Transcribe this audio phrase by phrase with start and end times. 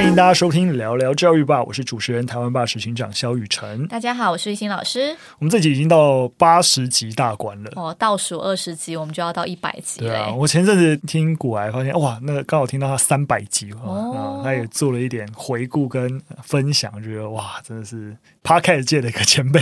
[0.00, 3.86] 欢迎大家收听聊聊教育吧，我是主持人台湾吧执行长肖雨辰。
[3.86, 5.14] 大家好，我是玉兴老师。
[5.38, 10.08] 我们这集已经到八十集大关了，哦，倒数二十集我们就要到一百集了。
[10.08, 19.60] 对啊，我前阵子听古癌发现，哇，那个刚好听到他三百集哦，他也做了一点回顾跟分享，觉得哇，真的是 Podcast 界的一个前辈。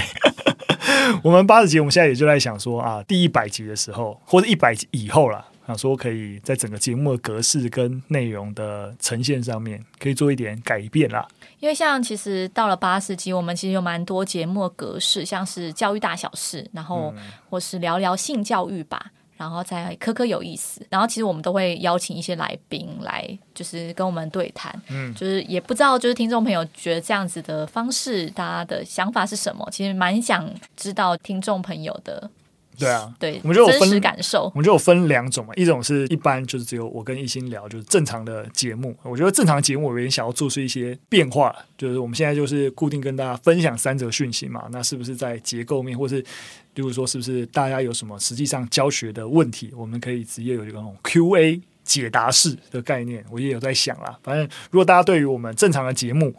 [1.24, 5.44] 我们八十集，我们现在也就在想说啊，第一百集的时候，或者一百集以后啦。
[5.68, 11.28] 想说可以在整个节目的格式跟内容的呈现上面，可以做一点改变啦。
[11.60, 17.12] 因为像其实到了八十集，我们其实有蛮多节目的格式，像是教育大小事，然后
[17.50, 24.74] 或是聊聊性教育吧，然后再科科有意思，然后其实我们都会邀请一些来宾来，就是跟我们对谈。
[24.88, 29.68] 嗯，就是也不知道，就是听众朋友觉得这样子的方式，大家的想法是什么？
[29.70, 32.30] 其实蛮想知道听众朋友的。
[32.78, 38.96] 对啊，对，我们就有分感受，我们就有分两种嘛，一种是一般就是只有我跟一心聊，就是正常的节目。
[39.02, 51.60] 我觉得正常的节目，我有点想要做出一些变化，就是我们现在就是固定跟大家分享三则讯息嘛，那是不是在结构面，或是例如说是不是大家有什么实际上教学的问题，我们可以直接有一个那种 Q&A。
[51.88, 54.18] 解答式的概念，我也有在想啦。
[54.22, 56.34] 反正如果大家对于我们正常的节目，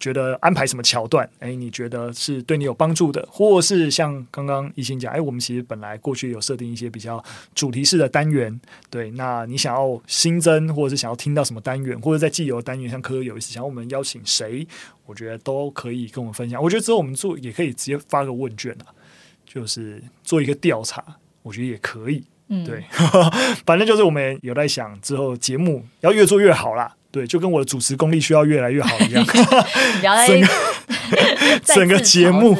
[0.00, 7.22] 觉得安排什么桥段，哎，你觉得是对你有帮助的，或是像刚刚一心讲，哎，我们其实本来过去有设定一些比较
[7.54, 14.66] 主题式的单元，对，那你想要新增，或者是想要听到什么单元，或者在既有单元，像科科有意思，想要我们邀请谁，
[15.04, 16.62] 我觉得都可以跟我们分享。
[16.62, 18.88] 我觉得之后我们做也可以直接发个问卷啊，
[19.46, 21.04] 就是做一个调查，
[21.42, 22.24] 我觉得也可以。
[22.48, 22.84] 嗯，对，
[23.64, 26.94] 反正就是我们有在想之后节目要越做越好啦。
[27.10, 29.24] 对，就跟我的主持功力需要越来越好一样。
[30.26, 30.48] 整个
[31.62, 32.56] 整个节目，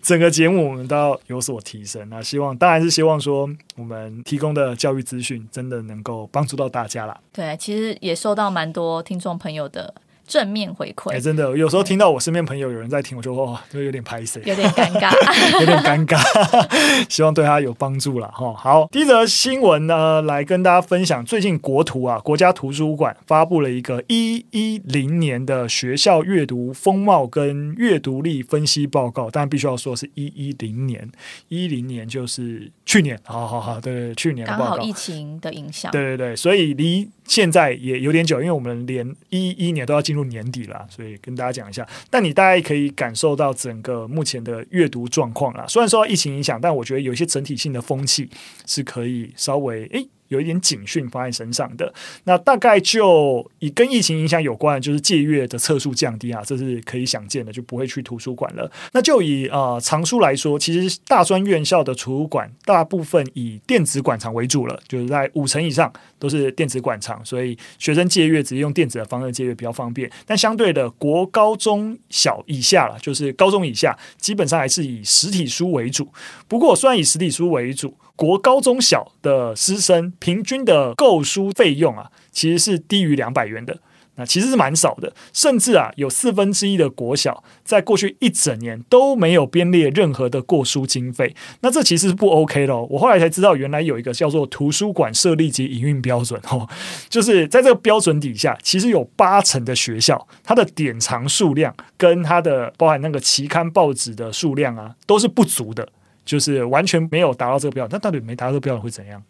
[0.00, 2.08] 整个节目我们都要有所提升。
[2.08, 7.18] 那希望当然是希望说，我们提供的教育资讯真的能够帮助到大家啦。
[7.32, 9.92] 对，其实也收到蛮多听众朋友的。
[10.30, 15.10] 正面回馈，哎、欸，真的，有时候听到我身边朋友有人在听，我就哦，就有点拍谢， 有点尴尬，
[15.58, 18.54] 有点尴尴尬， 希望对他有帮助了哈。
[18.54, 31.10] 好，第一则新闻呢，来跟大家分享，最近国图啊，国家图书馆发布了一个一一零年的学校阅读风貌跟阅读力分析报告，但必须要说是一一零年，
[31.48, 37.08] 一零年就是去年，好好好，对，去年的报告，刚好疫情的影响，对对对，所以离。
[37.30, 41.88] 现在也有点久，因为我们连一一年都要进入年底了，所以跟大家讲一下。
[42.10, 45.64] 但你大概可以感受到整个目前的阅读状况啦。
[45.68, 48.28] 虽然受到疫情影响，但我觉得有一些整体性的风气
[48.66, 50.08] 是可以稍微诶。
[50.30, 51.92] 有一点警讯放在身上的，
[52.24, 58.70] 那大概就以跟疫情影响有关，就是借阅的册数降低啊，这是可以想见的，就不会去图书馆了。
[58.92, 70.08] 那就以呃藏书来说，其实大专院校的图书馆大部分以电子馆藏为主了，就是在五成以上都是电子馆藏，所以学生借阅直接用电子的方式借阅比较方便。
[70.24, 76.08] 但相对的，国高中小以下了，就是高中以下，基本上还是以实体书为主。
[76.46, 83.78] 不过虽然以实体书为主，国高中小的师生平均的购书费用啊，其实是低于两百元的，
[84.16, 85.10] 那其实是蛮少的。
[85.32, 91.34] 甚至啊，有四分之一的国小在过去一整年都没有编列任何的过书经费。
[91.62, 92.86] 那这其实是不 OK 的哦。
[92.90, 96.68] 我后来才知道，原来有一个叫做图书馆设立及营运标准哦，
[97.08, 105.88] 就是在这个标准底下，其实有八成的学校，它的典藏数量跟它的包含那个期刊报纸的数量啊，都是不足的。
[106.30, 109.20] 就是完全没有达到这个标准，那到底没达到这个标准会怎样？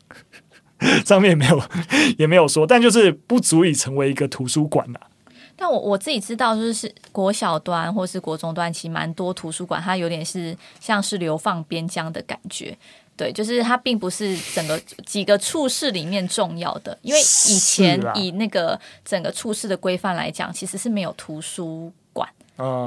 [1.06, 1.62] 上面也没有
[2.18, 5.00] 也没有说，但就是不足以成为一个图书馆呐。
[5.56, 12.76] 但我我自己知道，就是国小端或是国中端，其实蛮多图书馆，它有点是像是流放边疆的感觉。
[13.16, 21.92] 对，就是它并不是整个几个处室里面重要的，因为以前以那个整个处室的规范来讲，其实是没有图书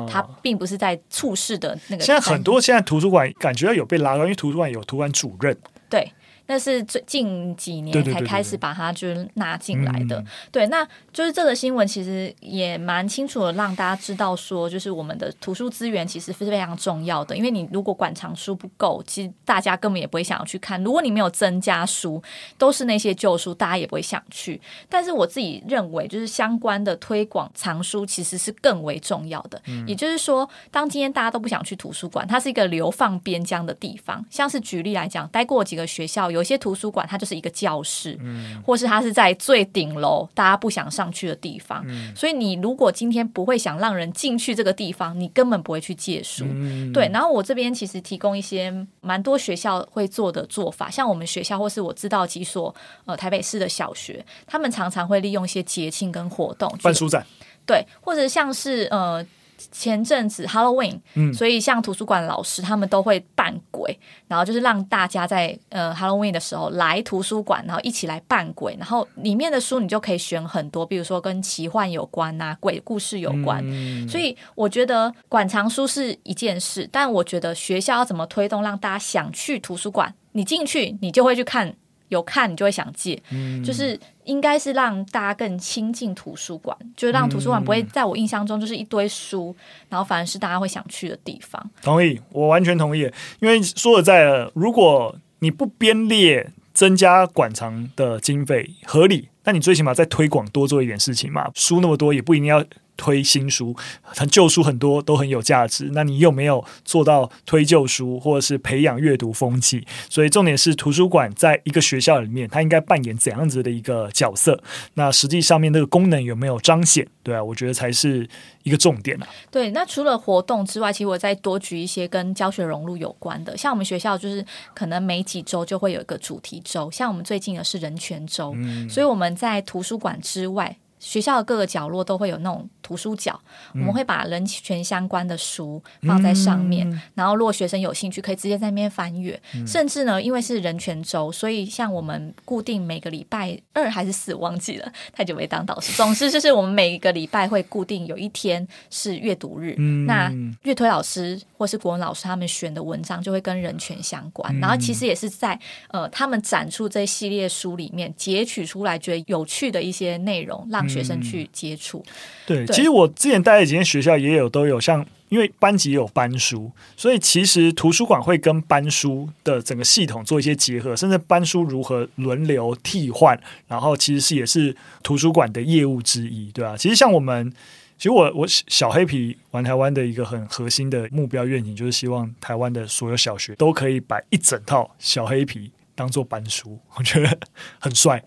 [0.09, 2.03] 它并不是在处室的那个。
[2.03, 5.57] 现在很多现在图书馆感觉有被拉高，因为图书馆有图书馆主任。
[5.89, 6.11] 对。
[6.45, 20.83] 那是最近几年才开始把它就是纳进来的，对，那就是这个新闻其实也蛮清楚的让大家知道说，就是我们的图书资源其实是非常重要的，因为你如果馆藏书不够，其实大家根本也不会想要去看。
[20.83, 22.21] 如果你没有增加书，
[22.57, 24.59] 都是那些旧书，大家也不会想去。
[24.89, 29.61] 但是我自己认为，就是相关的推广藏书其实是更为重要的。
[29.87, 34.25] 也就是说，当今天大家都不想去图书馆，它是一个流放边疆的地方。
[34.29, 36.33] 像是举例来讲，待过几个学校。
[36.33, 41.83] 有一些图书馆，它就是一个教室，嗯，或是它是在最顶楼，大家不想上去的地方。
[41.87, 46.45] 嗯，所以你如果今天不会想让人进去这个地方，你根本不会去借书。
[46.47, 47.09] 嗯，对。
[47.11, 52.75] 然后我这边其实提供一些蛮多学校会做的做法，像我们学校或是我知道几所
[53.05, 57.25] 呃台北市的小学，他们常常会利用一些节庆跟活动办书展。
[57.65, 59.25] 对，或者像是呃。
[59.71, 73.61] 前阵子 Halloween，嗯，所以像图书馆老师他们都会扮鬼，然后就是让大家在呃 Halloween 的时候来图书馆，然后一起来扮鬼，然后里面的书你就可以选很多，比如说跟奇幻有关啊、鬼故事有关。
[73.63, 81.75] 嗯，所以我觉得馆藏书是一件事，但我觉得学校要怎么推动让大家想去图书馆，你进去你就会去看。
[82.13, 91.69] 有看你就会想借，嗯、就是应该是让大家更亲近图书馆，就是让图书馆不会在我印象中就是一堆书，嗯、然后反而是大家会想去的地方。
[91.81, 93.01] 同意，我完全同意。
[93.39, 101.49] 因为说实在的，如果你不编列增加馆藏的经费合理，那你最起码在推广多做一点事情嘛。
[101.53, 102.63] 书那么多，也不一定要。
[102.95, 105.89] 推新书，很旧书很多都很有价值。
[105.93, 109.85] 那你有没有做到推旧书，或者是培养阅读风气？
[110.09, 114.61] 所以重点是图书馆在一个学校里面，它应该扮演怎样子的一个角色？
[114.93, 117.07] 那实际上面那个功能有没有彰显？
[117.23, 118.27] 对啊，我觉得才是
[118.63, 119.27] 一个重点啊。
[119.49, 130.77] 对，那除了活动之外，其实我再多举一些跟教学融入有关的，像我们学校就是可能每几周就会有一个主题周，像我们最近的是人权周，嗯，所以我们在图书馆之外。
[131.03, 133.37] 学校的各个角落都会有那种图书角，
[133.73, 139.39] 嗯、我们会把人权相关的书放在上面，嗯、然后如果学生有兴趣，可以直接在那边翻阅。
[139.53, 145.91] 嗯、甚至呢，因为是人权周，所以像我们固定每个礼拜二还是四，忘记了，太久没当导师。
[145.97, 155.59] 总之就是我们每一个礼拜会固定有一天是阅读日，嗯、那阅推老师或是国文老师他们选的文章就会跟人权相关，嗯、然后其实也是在
[155.89, 162.13] 呃他们展出这一系列书里面截取出来觉得有趣的一些内容，让学生去接触，嗯，
[162.45, 177.51] 对，对，其实我之前待的几间学校也有都有像，因为班级也有班书，所以其实图书馆会跟班书的整个系统做一些结合，甚至班书如何轮流替换，然后其实是也是图书馆的业务之一，对啊，其实像我们，
[177.97, 185.71] 其实我我小黑皮玩台湾的一个很核心的目标愿景，就是希望台湾的所有小学都可以摆一整套小黑皮。
[185.95, 187.37] 当做班书， 我觉得
[187.79, 188.23] 很帅。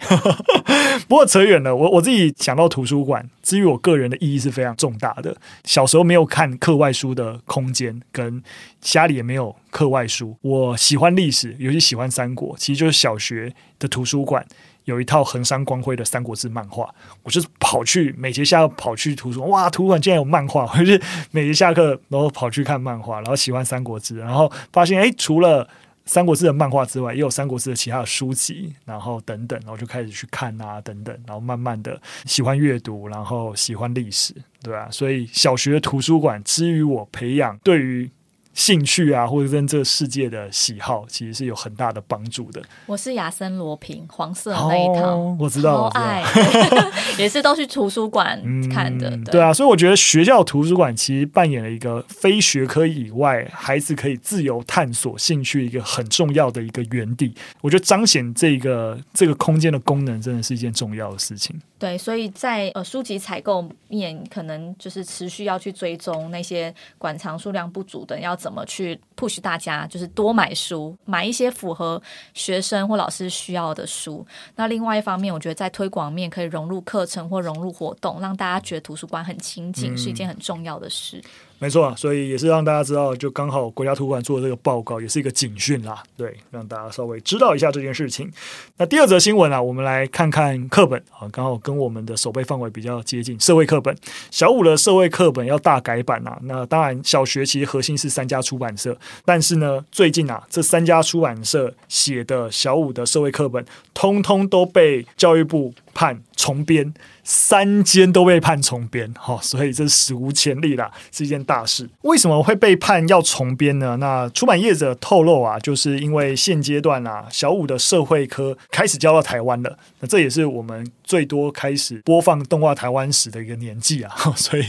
[1.08, 5.36] 不过扯远了，我我自己想到图书馆，至于我个人的意义是非常重大的。
[5.64, 8.42] 小时候没有看课外书的空间，跟
[8.80, 10.36] 家里也没有课外书。
[10.40, 14.44] 我喜欢历史，尤其喜欢三国，其实就是小学的图书馆
[14.84, 16.88] 有一套横山光辉的《三国志》漫画，
[17.22, 25.64] 我就是跑去每节下跑去图书馆，哇，图书馆竟然有漫画， 我就是每节下课然后跑去看漫画，然后喜欢《三国志》，然后发现哎，除了
[26.06, 34.88] 《三国志》的漫画之外，也有《三国志》的其他的书籍，然后等等，然后就开始去看啊，等等，然后慢慢的喜欢阅读，然后喜欢历史，对吧？
[34.90, 38.10] 所以小学图书馆之于我培养对于。
[38.56, 42.62] 兴趣啊，或者跟这个世界的喜好，其实是有很大的帮助的。
[42.86, 46.24] 我是亚森罗平，黄色那一套，哦、我知道，我爱，
[47.18, 49.10] 也是都去图书馆看的。
[49.10, 57.34] 嗯、对，对啊，所以我觉得学校图书馆其实扮演了一个非学科以外，孩子可以自由探索兴趣一个很重要的一个园地。
[57.60, 61.54] 我觉得彰显这个这个空间的功能，真的是一件重要的事情。
[61.78, 72.00] 对，所以在呃书籍采购面，可能就是持续要去追踪那些馆藏数量不足的，要怎么去 push 大家，就是多买书，买一些符合
[72.32, 74.24] 学生或老师需要的书。
[74.54, 81.20] 那另外一方面，我觉得在推广面可以融入课程或融入活动，让大家觉得图书馆很亲近，嗯、是一件很重要的事。
[81.58, 86.02] 没错，所以也是让大家知道，就刚好国家图书馆做的这个报告，也是一个警讯啦。
[86.16, 88.30] 对，让大家稍微知道一下这件事情。
[88.76, 93.40] 那第二则新闻啊，我们来看看课本啊，刚好跟我们的守备范围比较接近。
[93.40, 93.96] 社会课本，
[94.30, 96.38] 小五的社会课本要大改版啊。
[96.42, 98.94] 那当然，小学其实核心是三家出版社，
[99.24, 106.94] 但是呢，最近啊，这三家出版社写的小五的社会课本，通通都被教育部判重编。
[107.28, 111.90] 三间都被判重编，哈，所以这是史无前例啦，是一件大事。
[112.02, 113.96] 为什么会被判要重编呢？
[113.96, 124.64] 那出版业者透露啊，就是因为现阶段啊，小五的社会科开始教到台湾了，那这也是我们最多开始播放动画台湾史的一个年纪啊，所以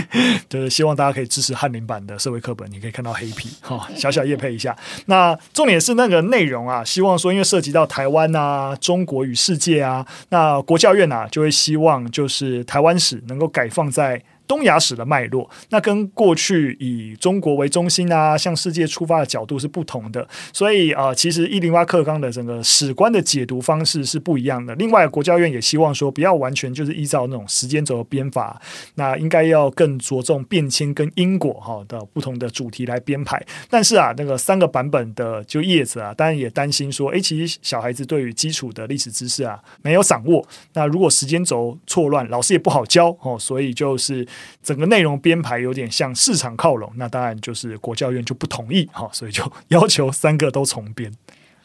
[0.50, 4.76] 就是希望大家可以支持翰林版的社会课本，你可以看到黑皮，哈，小小业配一下。
[5.06, 12.08] 那重点是那个内容啊，希望说因为涉及到台湾啊、中国与世界啊，那国教院啊就会希望。
[12.10, 20.28] 就是台湾史能够改放在东亚史的脉络，那跟过去以中国为中心啊，向世界出发的角度是不同的。
[20.52, 24.74] 所以啊、其实一零八课纲的整个史观的解读方式是不一样的。
[24.74, 28.60] 另外，国教院也希望说，不要完全就是依照那种时间轴的编法，
[28.96, 33.42] 那应该要更着重变迁跟因果哈的不同的主题来编排。
[33.70, 43.38] 但是啊，那个三个版本的就叶子啊，当然也担心说，诶，其实小孩子对于基础的历史知识啊没有掌握，那如果时间轴错乱，老师也不好教哦。
[43.38, 44.26] 所以就是
[44.62, 51.12] 整个内容编排有点向市场靠拢，那当然就是国教院就不同意哈，所以就要求三个都重编。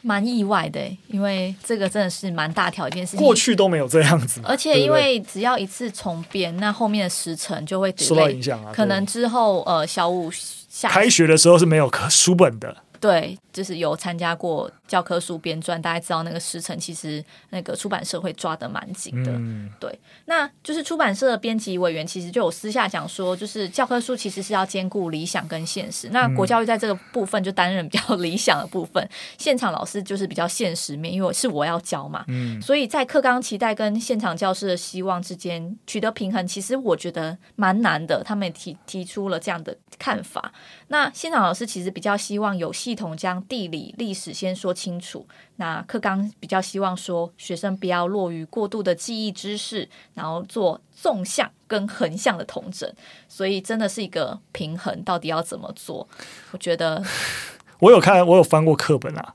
[0.00, 4.40] 蛮意外的，因为这个真的是蛮大条一件事情，过去都没有这样子。
[4.44, 8.72] 而且因为只要一次重编，那后面的时程就会受到影响啊。
[8.72, 12.76] 可能之后呃小五下开学的时候是没有课书本的。
[13.00, 19.32] 对，就是有参加过教科书编撰，大家知道那个时辰，其实那个出版社会抓得蛮紧的。
[19.32, 26.08] 嗯、对，那就是出版社的编辑委员其实就有私下讲说，就是教科书其实是要兼顾理想跟现实。
[26.10, 32.24] 那国教育在这个部分就担任比较理想的部分，嗯、现场老师就是比较现实面，因为是我要教嘛。
[32.28, 38.22] 嗯，所以在课纲期待跟现场教师的希望之间取得平衡，其实我觉得蛮难的。
[38.24, 40.52] 他们也提提出了这样的看法。
[40.88, 45.26] 那现场老师其实比较希望有系统将地理历史先说清楚。
[45.56, 52.90] 那课纲比较希望说学生不要落于过度的记忆知识，然后做纵向跟横向的统整。
[53.28, 56.08] 所以真的是一个平衡，到底要怎么做？
[56.52, 57.02] 我觉得
[57.80, 59.34] 我有看，我有翻过课本啊。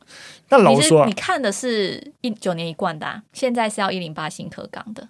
[0.50, 5.08] 那老实说啊，你看的是一九年一贯的啊，现在是要一零八新课纲的。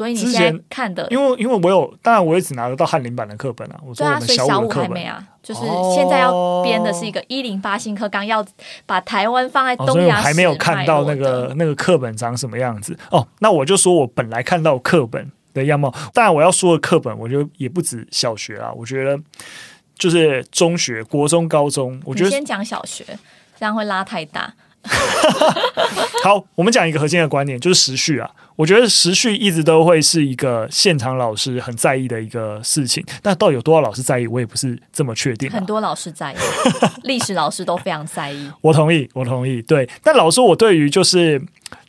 [0.00, 3.78] 所以你现在看的，因为因为我有，当然我也只拿得到翰林版的课本啊。
[3.86, 8.42] 我说我们小五的课本，对啊，所以小五还没啊，就是现在要编的是一个一零八新课纲，要
[8.86, 13.28] 把台湾放在东亚，哦，所以我还没有看到那个那个课本长什么样子哦。
[13.40, 19.20] 那我就说我本来看到课本的样貌，当然我要说的课本，我觉得也不止小学啊，我觉得
[19.98, 23.04] 就是中学、国中、高中，我觉得先讲小学，
[23.58, 24.54] 这样会拉太大。
[26.24, 28.30] 好，我们讲一个核心的观点，就是时序啊。
[28.56, 35.52] 我觉得时序一直都会是一个现场老师很在意的一个事情，但到底有多少老师在意，我也不是这么确定啊。
[35.54, 36.36] 很多老师在意，
[37.04, 38.50] 历史老师都非常在意。
[38.60, 39.62] 我同意，我同意。
[39.62, 41.40] 对，但老师，我对于就是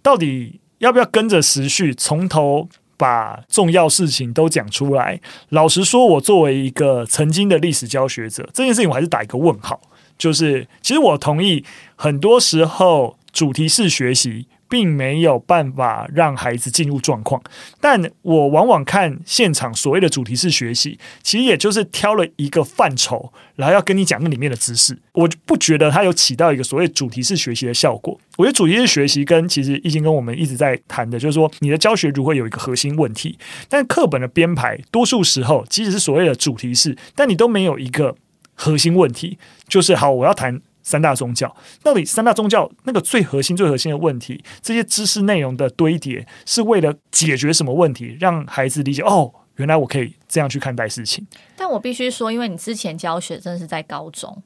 [0.01, 5.19] 到底要不要跟着时序，从头把重要事情都讲出来？
[5.49, 9.81] 老实说，我作为一个曾经的历史教学者，这件事情我还是打一个问号。
[10.21, 17.41] 就是，其实我同意，很多时候主题式学习并没有办法让孩子进入状况，
[17.79, 24.95] 但我往往看现场所谓的主题式学习，其实也就是挑了一个范畴，然后要跟你讲那里面的知识。
[25.13, 28.15] 我不觉得它有起到一个所谓主题式学习的效果。
[28.37, 38.15] 我觉得主题式学习跟其实已经跟我们一直在谈的，就是说你的教学如何有一个核心问题，但课本的编排多数时候即使是所谓的主题式，但你都没有一个。
[38.63, 41.55] 核心问题就是好，我要谈三大宗教。
[41.81, 48.15] 到底三大宗教那个最核心、最核心的问题，这些知识内容的堆叠是为了解决什么问题？
[48.19, 51.25] 让孩子理解哦，原来我可以这样去看待事情。
[51.55, 54.43] 但我必须说，因为你之前教学真的是在高中，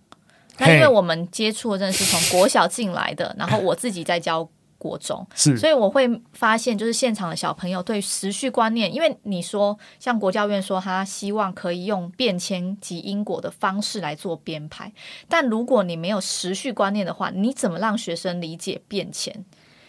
[0.59, 4.49] 那因为我们接触的真的是从国小进来的，然后我自己在教。
[4.85, 14.91] 国中是，所以我会发现，就是现场的小朋友对时序观念，因为你说像国教院说他希望可以用变迁及因果的方式来做编排，
[15.27, 19.43] 但如果你没有时序观念的话，你怎么让学生理解变迁？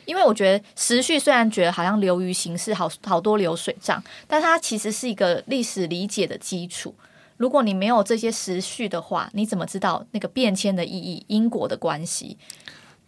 [0.07, 6.95] 因为我觉得时序虽然觉得好像流于形式，好好多流水账，但它其实是一个历史理解的基础。
[7.37, 12.38] 如果你没有这些时序的话，你怎么知道那个变迁的意义、因果的关系？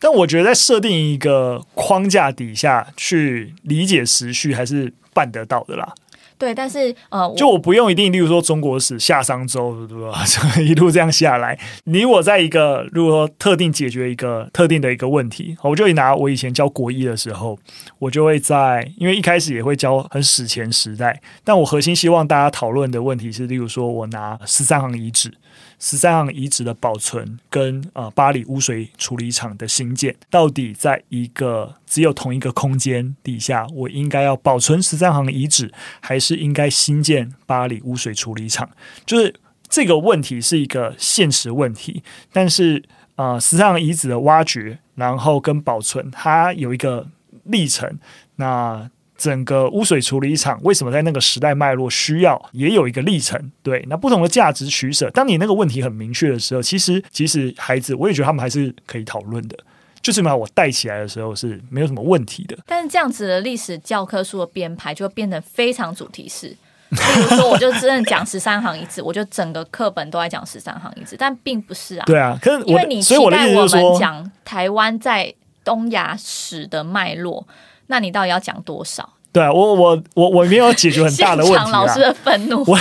[0.00, 5.92] 但我觉得在设定一个框架底下去理解时序还是办得到的啦。
[6.38, 10.22] 对，但是呃，就我不用一定，例如说中国史夏商周，对吧？
[10.62, 17.58] 一路这样下来，你我在一个如果说特定解决一个特定的一个问题，我就会拿我以前教国一的时候，
[17.98, 25.34] 我就会在，因为一开始也会教很史前时代，但我核心希望大家讨论的问题是，例如说我拿十三行遗址。
[25.78, 38.68] 十三行遗址的保存跟呃巴黎污水处理厂的兴建，到底在一个只有同一个空间底下，我应该要保存十三行遗址，还是应该新建巴黎污水处理厂？
[39.06, 39.34] 就是
[39.68, 42.82] 这个问题是一个现实问题，但是
[43.16, 47.06] 呃十三行遗址的挖掘，然后跟保存，它有一个
[47.44, 47.98] 历程。
[48.36, 53.50] 那整个污水处理厂为什么在那个时代脉络需要也有一个历程？
[53.64, 59.58] 对，那不同的价值取舍，当你那个问题很明确的时候，其实其实孩子我也觉得他们还是可以讨论的，
[60.00, 62.56] 就是嘛，我带起来的时候是没有什么问题的。
[62.64, 66.46] 但是这样子的历史教科书的编排就会变得非常主题式，
[66.90, 72.04] 例如说，我就真的讲十三行一字，我就整个课本都在讲十三行一字，但并不是啊。
[72.06, 75.34] 对啊，可是因为你期待我们讲台湾在
[75.64, 77.46] 东亚史的脉络，
[77.88, 79.14] 那你到底要讲多少？
[79.30, 81.68] 对啊，我我我我没有解决很大的 问题啊。
[81.70, 82.64] 老师的愤怒。
[82.66, 82.78] 我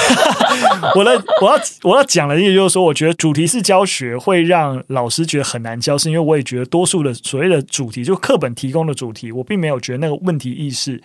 [0.95, 1.11] 我的
[1.41, 10.99] 我要我要讲的意思就是说，我觉得主题式教学会让老师觉得很难教，是因为我也觉得多数的所谓的主题，就课本提供的主题，我并没有觉得那个问题意识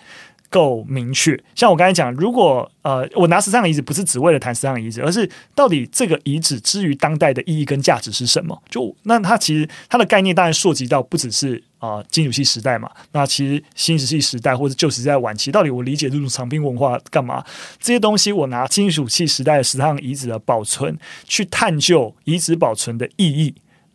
[0.48, 1.38] 够明确。
[1.56, 8.56] 像我刚才讲，如果呃，我拿十三个遗址不是只为了谈十三个遗址，而是到底这个遗址之于当代的意义跟价值是什么？
[8.70, 11.62] 就那它其实它的概念当然涉及到不只是。
[11.82, 17.44] 啊，金属器时代嘛，那其实新石器时代或者旧石器晚期，到底我理解这种长兵文化干嘛？
[17.80, 20.96] 这些东西我拿金属器时代的石上遗址的保存
[21.26, 23.52] 去探究遗址保存的意义。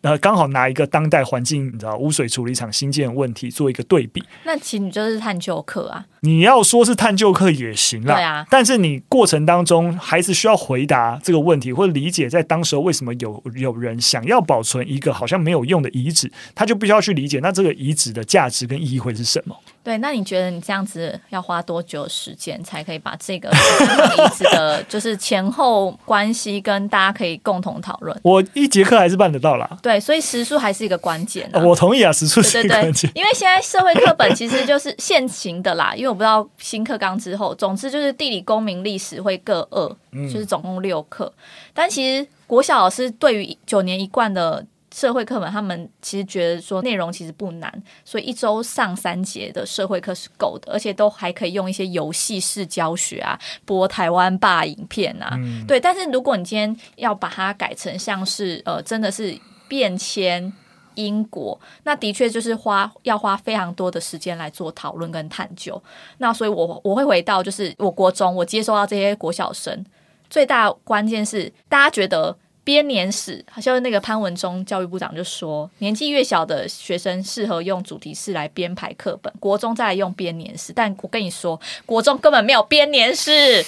[0.07, 4.23] 呃，刚好拿一个当代环境，你知道污水处理厂新建问题做一个对比。
[4.45, 6.05] 那其实你就是探究课啊。
[6.21, 8.47] 你要说是探究课也行啦，对啊。
[8.49, 19.53] 但是你过程当中还是需要回答这个问题，或者理解在当时候为什么有有人想要保存一个好像没有用的遗址，他就必须要去理解那这个遗址的价值跟意义会是什么。
[19.87, 28.19] 对，那你觉得你这样子要花多久时间才可以把这个遗址的， 就是前后关系跟大家可以共同讨论？
[28.21, 29.79] 我一节课还是办得到啦。
[29.81, 31.49] 对，所以时数还是一个关键。
[31.53, 33.09] 我同意啊，时数是一个关键。
[33.15, 41.31] 因为现在社会课本其实就是现行的啦，因为我不知道新课纲之后，总之就是地理、公民、历史会各二，就是总共六课。
[41.37, 41.41] 嗯、
[41.73, 44.65] 但其实国小老师对于九年一贯的。
[44.97, 47.71] 社会课本，他们其实觉得说内容其实不难，
[48.03, 55.79] 所以一周上三节的社会课是够的，而且都还可以用一些游戏式教学啊，播台湾霸影片啊，嗯、对。
[55.79, 59.37] 但是如果你今天要把它改成像是呃，真的是
[59.67, 60.51] 变迁
[60.95, 65.79] 因果，那的确就是花要花非常多的时间来做讨论跟探究。
[66.17, 69.85] 那所以我我会回到就是我国中我接收到这些国小生，
[70.27, 72.35] 最大关键是大家觉得。
[72.67, 80.73] 编年史，好像那个潘文忠教育部长就说，年纪越小的学生适合用主题式来编排课本，国中再来用编年史。
[80.73, 83.63] 但我跟你说，国中根本没有编年史。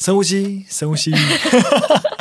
[0.00, 1.12] 深呼吸，深呼吸。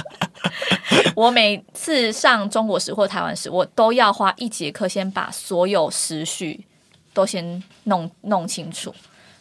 [1.18, 6.64] 我每次上中国史或台湾史，我都要花一节课先把所有时序
[7.12, 8.94] 都先弄弄清楚，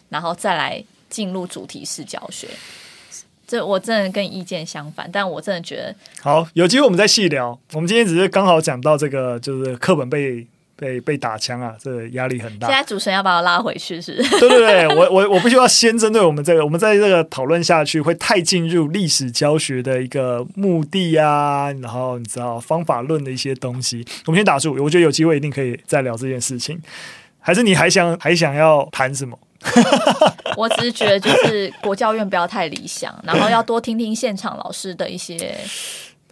[0.08, 2.48] 然后再来进入主题式教学。
[3.48, 7.58] 这我真的跟意见相反，但我真的觉得好，有机会我们再细聊。
[7.72, 12.68] 我们今天只是刚好讲到这个，就是课本被被被打枪啊，这个压力很大。
[12.68, 14.16] 现在主持人要把我拉回去，是？
[14.38, 24.06] 对对对，我 我我必须要先针对我们这个，我们在这个讨论下去会太进入历史教学的一个目的啊，然后你知道方法论的一些东西。
[24.26, 26.78] 我们先打住，我觉得有机会一定可以再聊这件事情。
[27.40, 29.38] 还是你还想还想要谈什么？
[30.56, 35.56] 我只是觉得，就是国教院不要太理想，然后要多听听现场老师的一些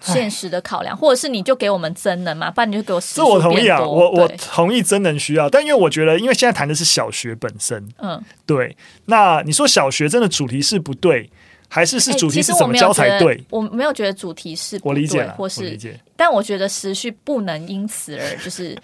[0.01, 3.01] 现实的考量，或者是你就给我们真能嘛，不然你就给我。
[3.01, 8.77] 这我同意啊，我我同意真能需要，但因为我觉得，因为现在谈的是小学本身，嗯，对。
[9.07, 11.29] 那你说小学真的主题是不对，
[11.69, 13.43] 还是是主题是怎么教才对？
[13.51, 18.77] 我没有觉得主题是不对，我理解，或是我理解，但我觉得时序不能因此而就是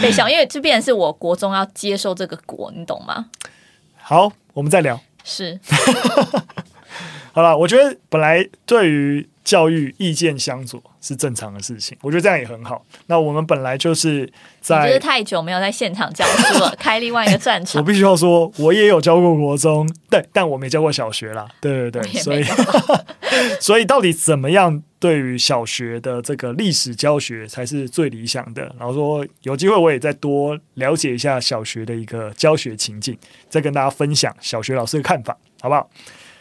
[0.00, 3.26] 被笑，因为这变成是我国中要接受这个国，你懂吗？
[4.08, 4.98] 好，我们再聊。
[5.22, 5.60] 是，
[7.32, 12.84] 好了，我觉得本来对于教育意见相左是正常的事情，我觉得这样也很好。
[13.06, 14.30] 那我们本来就是
[14.60, 17.80] 在，就是太久没有在现场教书了，开另外一个战场。
[17.80, 21.48] 我必须要说，我也有教过国中，对，但我没教过小学啦。
[21.62, 22.44] 对对对， 所以
[23.58, 24.82] 所以到底怎么样？
[25.00, 28.62] 对于小学的这个历史教学才是最理想的。
[28.76, 33.16] 然后说有机会我也再多了解一下小学的一个教学情境，
[33.48, 35.88] 再跟大家分享小学老师的看法，好不好？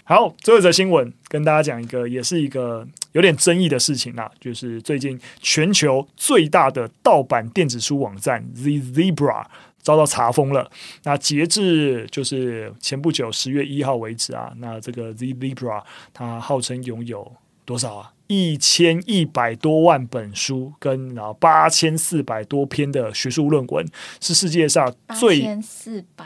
[0.10, 9.44] 好，最后一则新闻跟大家讲一个，也是一个有点争议的事情啊，就是最近全球最大的盗版电子书网站 Zebra
[9.80, 10.72] 遭到查封了。
[11.04, 17.30] 那截至就是前不久十月一号为止啊，那这个 Zebra 它号称拥有
[17.68, 18.14] 多少啊？
[18.28, 23.86] 一千一百多万本书，跟然后八千四百多篇的学术论文，
[24.22, 25.46] 是世界上最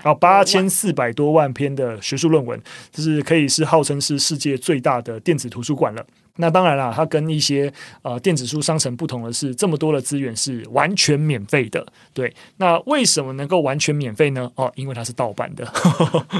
[0.03, 6.05] 啊八千四百多万篇的学术论文，就是可以是号称是世界最大的电子图书馆了。
[6.41, 11.85] 那当然了，它跟一些呃电子书商城不同的是，这么多的资源是完全免费的。
[12.13, 14.51] 对，那为什么能够完全免费呢？
[14.55, 15.71] 哦，因为它是盗版的。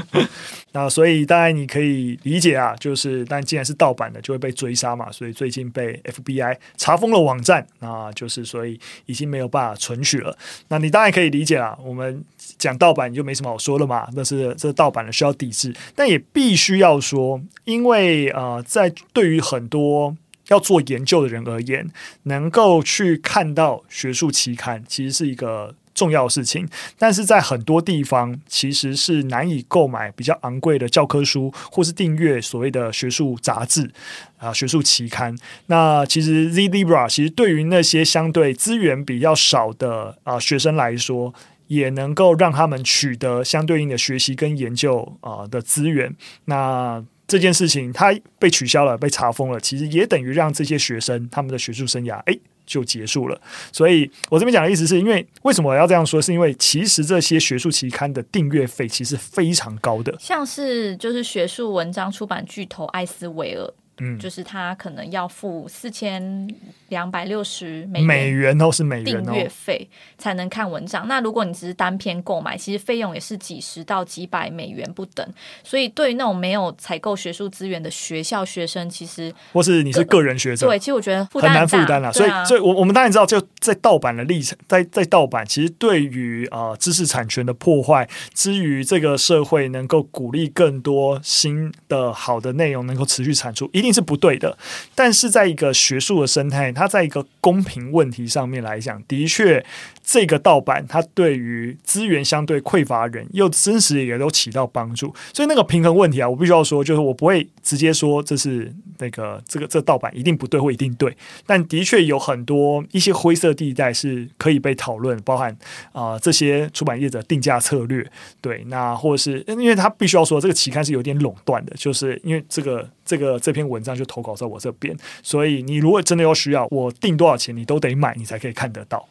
[0.72, 5.10] 那所以当然你可以理解啊，就是但既然是盗版的，就会被追杀嘛。
[5.12, 10.36] 所以最近被 FBI 查封了网站，那就是所以已经没有办法存取了。
[10.68, 12.24] 那你当然可以理解啊，我们
[12.58, 14.08] 讲盗版你就没什么好说了嘛。
[14.14, 20.16] 那是这盗版的需要抵制，但也必须要说，因为呃，在对于很多
[20.48, 21.88] 要做研究的人而言，
[22.24, 26.68] 能够去看到学术期刊，其实是一个重要的事情。
[26.98, 33.90] 但是在很多地方，其实是难以购买比较昂贵的教科书，或是订阅所谓的学术杂志
[34.38, 35.36] 啊、学术期刊。
[35.66, 41.32] 那其实 Z Libra 其实对于那些相对资源比较少的啊学生来说，
[41.72, 46.14] 也能够让他们取得相对应的学习跟研究啊的资源。
[46.44, 53.40] 那这件事情它被取消了，被查封了，其实也等于让这些学生他们的学术生涯诶就结束了。
[53.72, 56.20] 所以我这边讲的意思是因为为什么我要这样说？
[56.20, 63.72] 是因为其实这些学术期刊的订阅费其实非常高的，像是就是学术文章出版巨头艾斯维尔。
[63.98, 66.48] 嗯，就是他可能要付四千
[66.88, 71.06] 两百六十美元美元哦，是美元订阅费才能看文章。
[71.06, 75.26] 那如果你只是单篇购买，其实费用也是几十到几百美元不等。
[75.62, 82.12] 所以对于那种没有采购学术资源的学校学生，其实或是你是个人学者，对，其实我觉得很难负担了。
[82.12, 94.56] 所以，所以我我们当然知道，就在盗版的历程，在在盗版，其实对于呃知识产权的破坏，之于这个社会能够鼓励更多新的好的内容能够持续产出，一一定是不对的，
[94.94, 99.64] 但是在一个学术的生态，它在一个公平问题上面来讲，的确，
[100.04, 105.12] 这个盗版它对于资源相对匮乏人，又真实也都起到帮助。
[105.34, 115.56] 所以那个平衡问题啊，我必须要说，就是我不会直接说这是那个这个这盗版一定不对或一定对，但的确有很多一些灰色地带是可以被讨论，包含
[115.90, 118.08] 啊、这些出版业者定价策略，
[118.40, 122.88] 对，那或者是因为他必须要说这个期刊是有点垄断的，就是因为这个。
[123.04, 129.08] 这个这篇文章就投稿在我这边，所以你如果真的有需要，我定多少钱你都得买，你才可以看得到。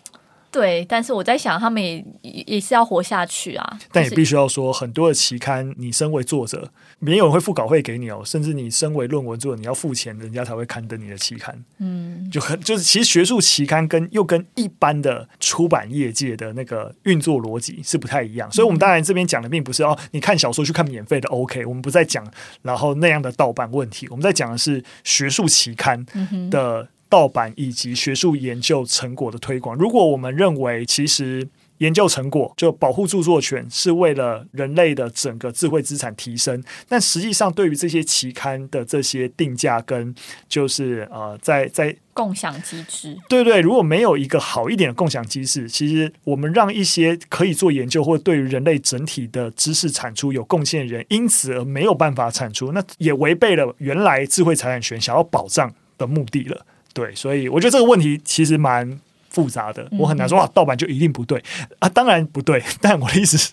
[0.51, 3.79] 对，但是我在想，他们也也是要活下去啊。
[3.91, 8.21] 但也必须要说，很多的期刊，你身为作者，没有人会付稿费给你哦。
[8.25, 11.63] 甚至你身为论文作者，你要付钱，人家才会刊登你的期刊。
[11.79, 18.51] 嗯，就很就是，其实学术期刊跟又跟一般的出版业界的那个运作逻辑是不太一样。
[18.51, 22.29] 所以，我们当然这边讲的并不是哦，你看小说去看免费的 OK，我们不再讲
[22.61, 24.05] 然后那样的盗版问题。
[24.09, 26.05] 我们在讲的是学术期刊
[26.49, 26.89] 的。
[27.11, 29.75] 盗版以及学术研究成果的推广。
[29.75, 31.45] 如果我们认为，其实
[31.79, 40.15] 研究成果就保护著作权是为了人类的整个智慧资产提升，但实际上对于这些期刊的这些定价跟
[40.47, 56.65] 就是呃，在在共享机制，对对，如果没有一个好一点的共享机制，其实我们让一些可以做研究或对于人类整体的知识产出有贡献的人，因此而没有办法产出，那也违背了原来智慧财产权想要保障的目的了。
[56.93, 58.99] 对，所以我觉得这个问题其实蛮
[59.29, 61.41] 复杂的，我很难说哇，盗版就一定不对
[61.79, 62.61] 啊，当然不对。
[62.81, 63.51] 但我的意思是，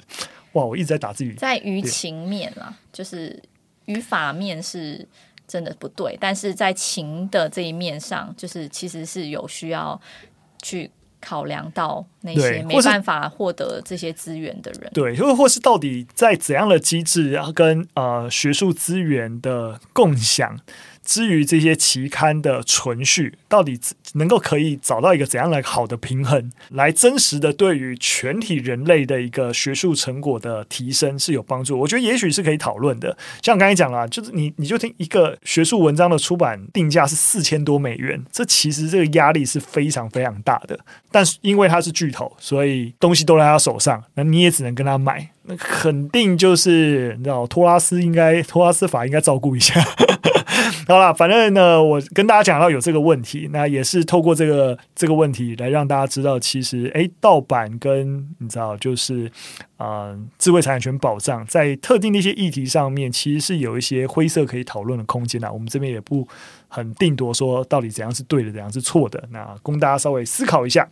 [0.52, 3.40] 哇，我一直在打字语，在舆情面啊，就是
[3.86, 5.06] 语法面是
[5.46, 10.00] 真的不对，但是在情的这一面上，就是其实是有需要
[10.60, 20.58] 去考量到那些没办法获得这些资源的人，对，或或是到底在怎样的机制，然后跟呃学术资源的共享。
[21.08, 23.80] 至于这些期刊的存续，到底
[24.12, 31.80] 能够可以找到一个怎样的好的平衡，来真实的对于全体人类的一个学术成果的提升是有帮助？
[31.80, 33.16] 我觉得也许是可以讨论的。
[33.42, 40.78] 像刚才讲了，就是你你就听一个学术文章的出版定价是四千多美元，这其实这个压力是非常非常大的。
[41.10, 45.30] 但是因为他是巨头，所以东西都在他手上，那你也只能跟他买。
[45.48, 49.80] 那肯定就是你知道，托拉斯应该托拉斯法应该照顾一下。
[50.86, 59.30] 好了，反正呢，我跟大家讲到有这个问题，那也是透过这个这个问题来让大家知道，其实诶，盗版跟你知道就是。
[59.78, 65.52] 啊、智慧产权保障在特定的一些议题上面，其实是有一些灰色可以讨论的空间的。
[65.52, 66.26] 我们这边也不
[66.68, 69.22] 很定夺说到底怎样是对的，怎样是错的。
[69.30, 70.86] 那供大家稍微思考一下。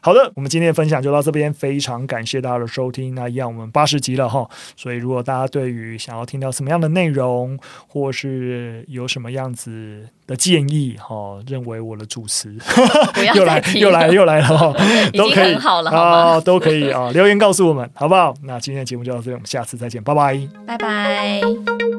[0.00, 3.14] 好的，我们今天的分享就到这边，非常感谢大家的收听。
[3.14, 7.58] 那一样，我们八十集了哈，所以如果大家对于想要听到什么样的内容，
[7.88, 12.56] 或是有什么样子的建议哈，认为我的主持
[13.34, 14.72] 又来又来又来了哈，
[15.12, 18.34] 都可以好了啊，都可以啊，留言告诉我们好不好？
[18.42, 21.95] 那今天的节目就到这里，我们下次再见，拜拜，拜拜。